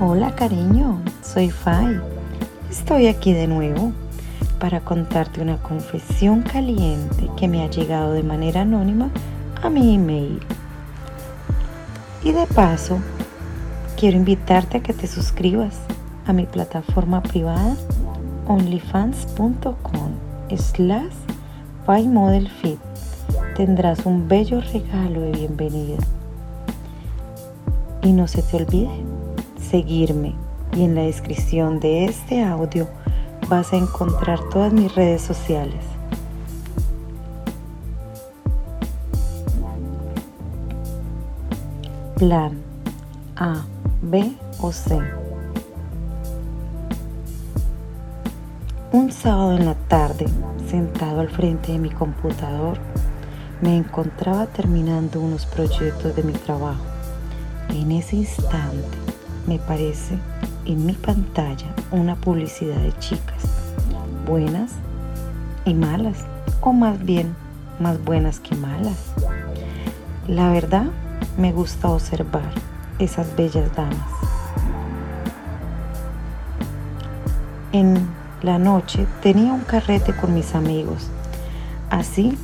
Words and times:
Hola 0.00 0.34
cariño, 0.34 1.00
soy 1.22 1.52
Fai. 1.52 2.00
Estoy 2.68 3.06
aquí 3.06 3.32
de 3.32 3.46
nuevo 3.46 3.92
para 4.58 4.80
contarte 4.80 5.40
una 5.40 5.58
confesión 5.58 6.42
caliente 6.42 7.30
que 7.36 7.46
me 7.46 7.62
ha 7.62 7.70
llegado 7.70 8.12
de 8.12 8.24
manera 8.24 8.62
anónima 8.62 9.10
a 9.62 9.70
mi 9.70 9.94
email. 9.94 10.40
Y 12.24 12.32
de 12.32 12.44
paso, 12.48 12.98
quiero 13.96 14.16
invitarte 14.16 14.78
a 14.78 14.82
que 14.82 14.92
te 14.92 15.06
suscribas 15.06 15.76
a 16.26 16.32
mi 16.32 16.46
plataforma 16.46 17.22
privada 17.22 17.76
onlyfans.com 18.48 20.10
slash 20.56 21.14
Fit. 22.60 22.80
Tendrás 23.54 24.04
un 24.06 24.26
bello 24.26 24.60
regalo 24.60 25.20
de 25.20 25.30
bienvenida. 25.30 25.98
Y 28.02 28.10
no 28.10 28.26
se 28.26 28.42
te 28.42 28.56
olvide 28.56 29.13
seguirme 29.64 30.34
y 30.76 30.84
en 30.84 30.94
la 30.94 31.02
descripción 31.02 31.80
de 31.80 32.04
este 32.04 32.42
audio 32.42 32.88
vas 33.48 33.72
a 33.72 33.76
encontrar 33.76 34.40
todas 34.50 34.72
mis 34.72 34.94
redes 34.94 35.22
sociales. 35.22 35.84
Plan 42.16 42.52
A, 43.36 43.64
B 44.02 44.32
o 44.60 44.72
C. 44.72 45.00
Un 48.92 49.10
sábado 49.10 49.56
en 49.56 49.66
la 49.66 49.74
tarde, 49.74 50.26
sentado 50.70 51.20
al 51.20 51.28
frente 51.28 51.72
de 51.72 51.78
mi 51.78 51.90
computador, 51.90 52.78
me 53.60 53.76
encontraba 53.76 54.46
terminando 54.46 55.20
unos 55.20 55.46
proyectos 55.46 56.14
de 56.14 56.22
mi 56.22 56.32
trabajo. 56.32 56.84
En 57.70 57.90
ese 57.90 58.16
instante 58.16 59.03
me 59.46 59.58
parece 59.58 60.18
en 60.64 60.86
mi 60.86 60.94
pantalla 60.94 61.66
una 61.90 62.16
publicidad 62.16 62.76
de 62.76 62.96
chicas, 62.98 63.44
buenas 64.26 64.72
y 65.64 65.74
malas, 65.74 66.24
o 66.60 66.72
más 66.72 67.02
bien 67.04 67.34
más 67.78 68.02
buenas 68.02 68.40
que 68.40 68.54
malas. 68.54 69.12
La 70.26 70.50
verdad, 70.50 70.86
me 71.36 71.52
gusta 71.52 71.90
observar 71.90 72.50
esas 72.98 73.34
bellas 73.36 73.74
damas. 73.74 73.98
En 77.72 78.06
la 78.42 78.58
noche 78.58 79.06
tenía 79.22 79.52
un 79.52 79.62
carrete 79.62 80.14
con 80.14 80.32
mis 80.32 80.54
amigos, 80.54 81.10
así 81.90 82.38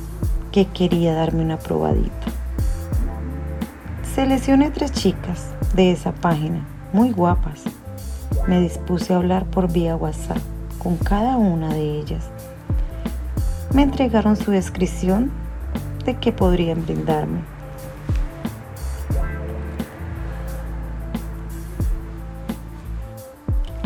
que 0.51 0.65
quería 0.65 1.15
darme 1.15 1.43
una 1.43 1.57
probadita. 1.57 2.27
Seleccioné 4.13 4.69
tres 4.71 4.91
chicas 4.91 5.47
de 5.73 5.93
esa 5.93 6.11
página 6.11 6.65
muy 6.93 7.11
guapas. 7.11 7.63
Me 8.47 8.59
dispuse 8.59 9.13
a 9.13 9.17
hablar 9.17 9.45
por 9.45 9.71
vía 9.71 9.95
WhatsApp 9.95 10.39
con 10.77 10.97
cada 10.97 11.37
una 11.37 11.69
de 11.73 11.99
ellas. 11.99 12.29
Me 13.73 13.83
entregaron 13.83 14.35
su 14.35 14.51
descripción 14.51 15.31
de 16.05 16.17
qué 16.17 16.31
podrían 16.31 16.83
brindarme. 16.83 17.41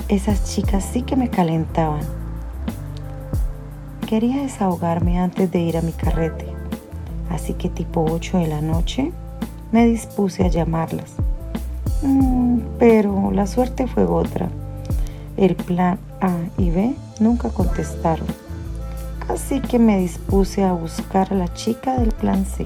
Esas 0.08 0.54
chicas 0.54 0.86
sí 0.86 1.02
que 1.02 1.16
me 1.16 1.30
calentaban. 1.30 2.04
Quería 4.08 4.44
desahogarme 4.44 5.20
antes 5.20 5.52
de 5.52 5.60
ir 5.60 5.78
a 5.78 5.82
mi 5.82 5.92
carrete, 5.92 6.46
así 7.30 7.54
que 7.54 7.70
tipo 7.70 8.06
8 8.08 8.38
de 8.38 8.48
la 8.48 8.62
noche 8.62 9.12
me 9.72 9.86
dispuse 9.86 10.46
a 10.46 10.48
llamarlas. 10.48 11.16
Mm, 12.06 12.60
pero 12.78 13.32
la 13.32 13.48
suerte 13.48 13.88
fue 13.88 14.06
otra. 14.06 14.48
El 15.38 15.56
plan 15.56 15.98
A 16.22 16.38
y 16.58 16.70
B 16.70 16.96
nunca 17.20 17.50
contestaron. 17.50 18.28
Así 19.28 19.60
que 19.60 19.80
me 19.80 19.98
dispuse 19.98 20.64
a 20.64 20.74
buscar 20.74 21.34
a 21.34 21.36
la 21.36 21.52
chica 21.54 21.98
del 21.98 22.12
plan 22.12 22.46
C. 22.46 22.64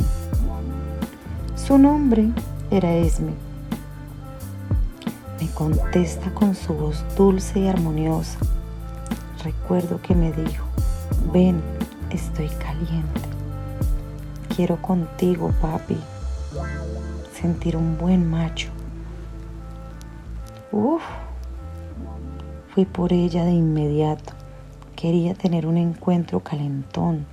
Su 1.55 1.77
nombre 1.77 2.29
era 2.69 2.93
Esme. 2.93 3.31
Me 5.39 5.47
contesta 5.51 6.33
con 6.33 6.53
su 6.53 6.73
voz 6.73 7.05
dulce 7.15 7.59
y 7.59 7.67
armoniosa. 7.67 8.39
Recuerdo 9.43 10.01
que 10.01 10.15
me 10.15 10.33
dijo, 10.33 10.65
ven, 11.31 11.61
estoy 12.09 12.49
caliente. 12.49 13.21
Quiero 14.53 14.81
contigo, 14.81 15.53
papi, 15.61 15.97
sentir 17.39 17.77
un 17.77 17.97
buen 17.97 18.29
macho. 18.29 18.69
Uf, 20.71 21.01
fui 22.73 22.85
por 22.85 23.11
ella 23.11 23.43
de 23.43 23.51
inmediato. 23.51 24.33
Quería 24.95 25.33
tener 25.33 25.65
un 25.65 25.77
encuentro 25.77 26.41
calentón. 26.41 27.25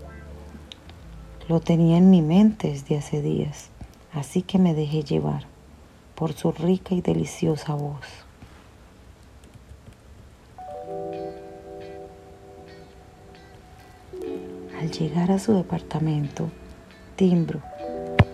Lo 1.47 1.61
tenía 1.61 1.99
en 1.99 2.09
mi 2.09 2.23
mente 2.23 2.69
desde 2.69 2.97
hace 2.97 3.21
días, 3.21 3.69
así 4.15 4.41
que 4.41 4.59
me 4.59 4.73
dejé 4.73 5.03
llevar 5.03 5.45
por 6.15 6.33
su 6.33 6.51
rica 6.51 6.95
y 6.95 7.03
deliciosa 7.03 7.75
voz. 7.75 8.07
Al 14.81 14.91
llegar 14.91 15.31
a 15.31 15.39
su 15.39 15.53
departamento, 15.53 16.49
timbro 17.17 17.61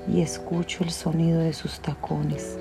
y 0.06 0.20
escucho 0.20 0.84
el 0.84 0.90
sonido 0.92 1.40
de 1.40 1.54
sus 1.54 1.80
tacones. 1.80 2.56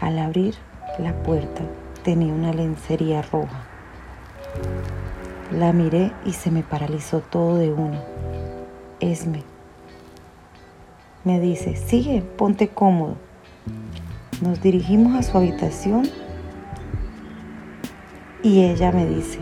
Al 0.00 0.18
abrir 0.18 0.54
la 0.98 1.14
puerta 1.22 1.62
tenía 2.02 2.32
una 2.32 2.52
lencería 2.52 3.22
roja. 3.22 3.64
La 5.50 5.72
miré 5.72 6.12
y 6.24 6.32
se 6.32 6.50
me 6.50 6.62
paralizó 6.62 7.20
todo 7.20 7.56
de 7.58 7.72
una. 7.72 8.02
Esme. 9.00 9.42
Me 11.24 11.40
dice, 11.40 11.76
sigue, 11.76 12.22
ponte 12.22 12.68
cómodo. 12.68 13.16
Nos 14.42 14.60
dirigimos 14.60 15.14
a 15.14 15.22
su 15.22 15.36
habitación 15.38 16.08
y 18.42 18.64
ella 18.64 18.92
me 18.92 19.06
dice, 19.06 19.38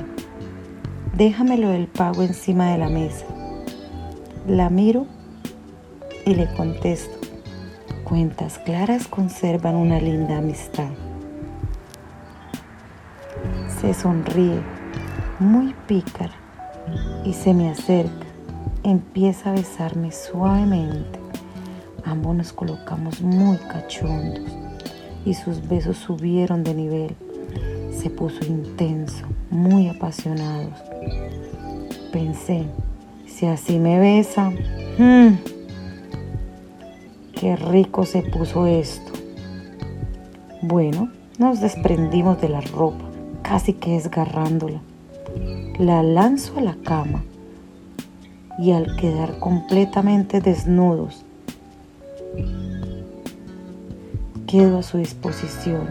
déjamelo 1.14 1.70
del 1.70 1.88
pago 1.88 2.22
encima 2.22 2.70
de 2.70 2.78
la 2.78 2.88
mesa. 2.88 3.26
La 4.46 4.70
miro 4.70 5.06
y 6.24 6.34
le 6.34 6.52
contesto, 6.54 7.21
cuentas 8.12 8.58
claras 8.58 9.08
conservan 9.08 9.74
una 9.74 9.98
linda 9.98 10.36
amistad. 10.36 10.90
Se 13.80 13.94
sonríe, 13.94 14.60
muy 15.38 15.74
pícara, 15.86 16.34
y 17.24 17.32
se 17.32 17.54
me 17.54 17.70
acerca. 17.70 18.26
Empieza 18.82 19.48
a 19.48 19.54
besarme 19.54 20.12
suavemente. 20.12 21.18
Ambos 22.04 22.36
nos 22.36 22.52
colocamos 22.52 23.22
muy 23.22 23.56
cachondos 23.56 24.44
y 25.24 25.32
sus 25.32 25.66
besos 25.66 25.96
subieron 25.96 26.64
de 26.64 26.74
nivel. 26.74 27.16
Se 27.98 28.10
puso 28.10 28.44
intenso, 28.44 29.24
muy 29.48 29.88
apasionados. 29.88 30.78
Pensé, 32.12 32.66
si 33.26 33.46
así 33.46 33.78
me 33.78 33.98
besa, 33.98 34.50
hmm, 34.98 35.61
Qué 37.42 37.56
rico 37.56 38.06
se 38.06 38.22
puso 38.22 38.66
esto. 38.66 39.10
Bueno, 40.62 41.10
nos 41.38 41.60
desprendimos 41.60 42.40
de 42.40 42.48
la 42.48 42.60
ropa, 42.60 43.04
casi 43.42 43.72
que 43.72 43.94
desgarrándola. 43.94 44.80
La 45.76 46.04
lanzo 46.04 46.56
a 46.58 46.60
la 46.60 46.76
cama 46.84 47.24
y 48.60 48.70
al 48.70 48.94
quedar 48.94 49.40
completamente 49.40 50.40
desnudos, 50.40 51.24
quedo 54.46 54.78
a 54.78 54.84
su 54.84 54.98
disposición. 54.98 55.88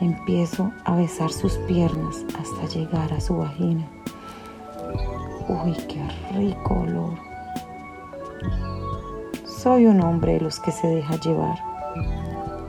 Empiezo 0.00 0.72
a 0.84 0.96
besar 0.96 1.30
sus 1.30 1.52
piernas 1.58 2.24
hasta 2.36 2.76
llegar 2.76 3.12
a 3.12 3.20
su 3.20 3.36
vagina. 3.36 3.86
Uy, 5.48 5.74
qué 5.86 6.02
rico 6.36 6.74
olor. 6.74 7.28
Soy 9.68 9.84
un 9.84 10.00
hombre 10.00 10.32
de 10.32 10.40
los 10.40 10.58
que 10.60 10.72
se 10.72 10.86
deja 10.86 11.20
llevar. 11.20 11.58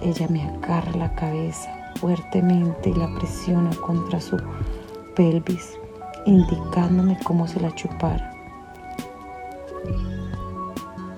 Ella 0.01 0.28
me 0.30 0.44
agarra 0.44 0.92
la 0.98 1.16
cabeza 1.16 1.72
fuertemente 1.96 2.90
y 2.90 2.94
la 2.94 3.07
presiona 3.16 3.69
contra 3.88 4.19
su 4.19 4.36
pelvis, 5.16 5.80
indicándome 6.25 7.18
cómo 7.24 7.48
se 7.48 7.62
la 7.62 7.74
chupara. 7.74 8.34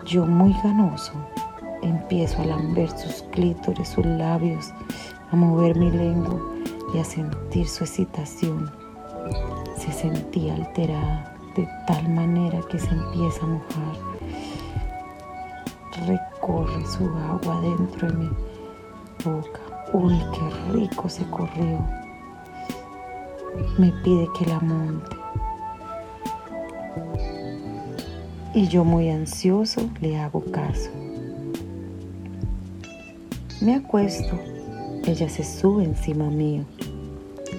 Yo 0.06 0.28
muy 0.28 0.56
ganoso 0.64 1.14
empiezo 1.82 2.44
a 2.44 2.46
lamber 2.46 2.88
sus 2.92 3.24
clítores, 3.32 3.90
sus 3.90 4.06
labios, 4.06 4.72
a 5.32 5.36
mover 5.36 5.76
mi 5.76 5.90
lengua 5.90 6.40
y 6.94 7.00
a 7.00 7.04
sentir 7.04 7.68
su 7.68 7.86
excitación. 7.86 8.70
Se 9.80 9.92
sentía 9.92 10.54
alterada 10.54 11.36
de 11.56 11.68
tal 11.88 12.08
manera 12.08 12.60
que 12.70 12.78
se 12.78 12.92
empieza 12.92 13.44
a 13.44 13.48
mojar 13.48 14.11
recorre 16.08 16.86
su 16.86 17.06
agua 17.06 17.62
dentro 17.62 18.08
de 18.08 18.18
mí 18.18 18.30
boca. 19.24 19.60
Uy, 19.94 20.18
qué 20.34 20.72
rico 20.74 21.10
se 21.10 21.24
corrió. 21.26 21.80
Me 23.78 23.92
pide 24.04 24.28
que 24.38 24.46
la 24.46 24.60
monte. 24.60 25.16
Y 28.54 28.68
yo 28.68 28.84
muy 28.84 29.10
ansioso 29.10 29.90
le 30.02 30.18
hago 30.20 30.44
caso. 30.52 30.90
Me 33.62 33.76
acuesto, 33.76 34.40
ella 35.06 35.30
se 35.30 35.44
sube 35.44 35.84
encima 35.84 36.30
mío. 36.30 36.64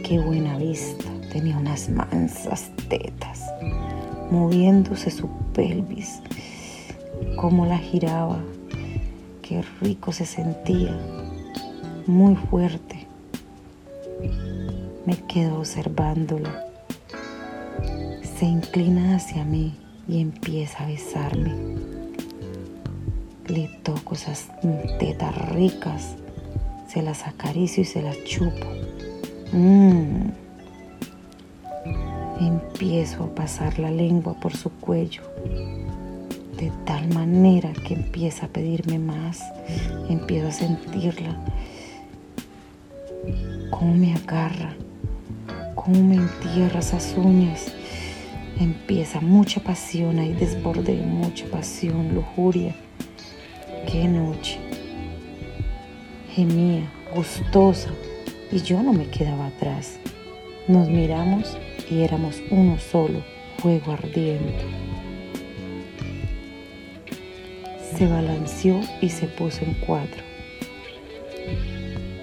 Qué 0.05 0.19
buena 0.19 0.59
vista, 0.59 1.05
tenía 1.31 1.57
unas 1.57 1.89
mansas 1.89 2.71
tetas, 2.89 3.41
moviéndose 4.31 5.11
su 5.11 5.29
pelvis, 5.55 6.21
cómo 7.37 7.67
la 7.67 7.79
giraba, 7.79 8.39
qué 9.43 9.63
rico 9.81 10.13
se 10.13 10.27
sentía, 10.27 10.97
muy 12.07 12.37
fuerte. 12.37 13.07
Me 15.07 15.17
quedo 15.17 15.59
observándola. 15.59 16.65
Se 18.23 18.47
inclina 18.47 19.17
hacia 19.17 19.45
mí 19.45 19.75
y 20.09 20.21
empieza 20.21 20.85
a 20.85 20.87
besarme. 20.87 21.53
Le 23.47 23.69
toco 23.83 24.15
esas 24.15 24.49
tetas 24.99 25.37
ricas, 25.51 26.15
se 26.89 27.03
las 27.03 27.27
acaricio 27.27 27.83
y 27.83 27.87
se 27.87 28.03
las 28.03 28.23
chupo. 28.25 28.67
Mmm. 29.53 30.31
Empiezo 32.41 33.25
a 33.25 33.35
pasar 33.35 33.79
la 33.79 33.91
lengua 33.91 34.35
por 34.35 34.57
su 34.57 34.71
cuello, 34.71 35.23
de 36.63 36.71
tal 36.85 37.09
manera 37.13 37.73
que 37.73 37.95
empieza 37.95 38.47
a 38.47 38.49
pedirme 38.49 38.99
más, 38.99 39.41
empiezo 40.09 40.49
a 40.49 40.53
sentirla, 40.53 41.37
cómo 43.71 43.95
me 43.95 44.15
agarra, 44.15 44.75
cómo 45.75 46.03
me 46.03 46.15
entierra 46.15 46.81
esas 46.81 47.15
uñas 47.17 47.73
empieza 48.61 49.21
mucha 49.21 49.61
pasión, 49.61 50.19
ahí 50.19 50.35
desborde 50.35 50.95
mucha 50.95 51.47
pasión, 51.47 52.15
lujuria. 52.15 52.75
Qué 53.91 54.07
noche. 54.07 54.59
Gemía, 56.35 56.91
gustosa, 57.15 57.91
y 58.51 58.59
yo 58.59 58.83
no 58.83 58.93
me 58.93 59.09
quedaba 59.09 59.49
atrás. 59.49 59.99
Nos 60.69 60.89
miramos 60.89 61.57
y 61.91 62.03
éramos 62.03 62.41
uno 62.51 62.79
solo, 62.79 63.23
fuego 63.59 63.93
ardiente. 63.93 64.92
Se 68.03 68.09
balanceó 68.09 68.81
y 69.01 69.11
se 69.11 69.29
puso 69.29 69.65
en 69.65 69.75
cuatro. 69.75 70.25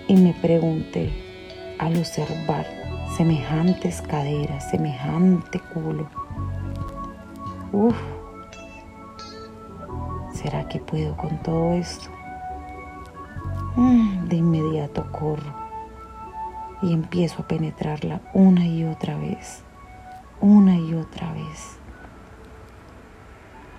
Y 0.09 0.13
me 0.17 0.33
pregunté 0.33 1.09
al 1.77 1.95
observar 1.95 2.67
semejantes 3.15 4.01
caderas, 4.01 4.69
semejante 4.71 5.61
culo, 5.73 6.09
Uf, 7.71 7.95
¿será 10.33 10.67
que 10.67 10.79
puedo 10.79 11.15
con 11.15 11.41
todo 11.43 11.71
esto? 11.75 12.09
Mm, 13.77 14.27
de 14.27 14.35
inmediato 14.35 15.09
corro 15.13 15.55
y 16.81 16.91
empiezo 16.91 17.43
a 17.43 17.47
penetrarla 17.47 18.19
una 18.33 18.67
y 18.67 18.83
otra 18.83 19.17
vez, 19.17 19.63
una 20.41 20.75
y 20.75 20.93
otra 20.93 21.31
vez. 21.31 21.78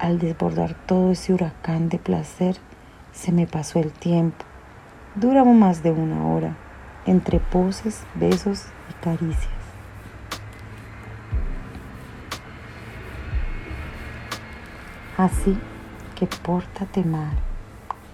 Al 0.00 0.18
desbordar 0.18 0.74
todo 0.86 1.10
ese 1.10 1.34
huracán 1.34 1.90
de 1.90 1.98
placer, 1.98 2.56
se 3.12 3.32
me 3.32 3.46
pasó 3.46 3.80
el 3.80 3.92
tiempo. 3.92 4.46
Duramos 5.14 5.54
más 5.54 5.82
de 5.82 5.90
una 5.90 6.26
hora, 6.26 6.56
entre 7.04 7.38
poses, 7.38 8.02
besos 8.14 8.64
y 8.88 9.04
caricias. 9.04 9.60
Así 15.18 15.58
que 16.14 16.26
pórtate 16.26 17.04
mal, 17.04 17.36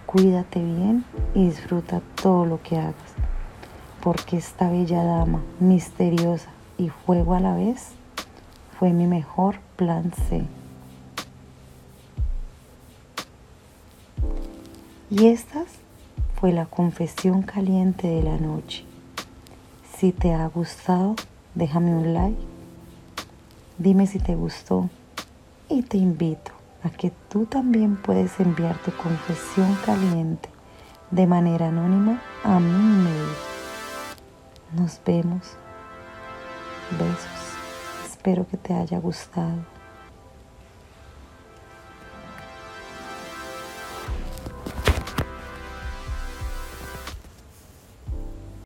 cuídate 0.07 0.59
bien 0.59 1.05
y 1.35 1.47
disfruta 1.47 2.03
todo 2.21 2.47
lo 2.47 2.61
que 2.65 2.79
hagas, 2.79 3.15
porque 4.03 4.39
esta 4.39 4.69
bella 4.69 5.05
dama, 5.05 5.41
misteriosa 5.61 6.51
y 6.79 6.89
fuego 6.89 7.35
a 7.35 7.41
la 7.41 7.55
vez, 7.55 7.93
fue 8.77 8.91
mi 8.91 9.07
mejor 9.07 9.61
plan 9.77 10.11
C. 10.29 10.45
Y 15.11 15.27
esta 15.27 15.65
fue 16.41 16.53
la 16.53 16.67
confesión 16.67 17.43
caliente 17.43 18.09
de 18.09 18.23
la 18.23 18.37
noche. 18.39 18.85
Si 19.97 20.13
te 20.13 20.35
ha 20.35 20.47
gustado, 20.49 21.17
déjame 21.55 21.95
un 21.95 22.13
like, 22.13 22.43
dime 23.79 24.07
si 24.07 24.19
te 24.19 24.35
gustó 24.35 24.91
y 25.69 25.83
te 25.83 25.97
invito 25.97 26.57
que 26.91 27.13
tú 27.29 27.47
también 27.47 27.97
puedes 27.97 28.39
enviar 28.41 28.77
tu 28.79 28.93
confesión 28.93 29.77
caliente 29.85 30.49
de 31.11 31.27
manera 31.27 31.69
anónima 31.69 32.21
a 32.43 32.59
mi 32.59 33.05
mail. 33.05 33.29
Nos 34.75 35.01
vemos. 35.05 35.43
Besos. 36.99 38.07
Espero 38.07 38.47
que 38.47 38.57
te 38.57 38.75
haya 38.75 38.99
gustado. 38.99 39.76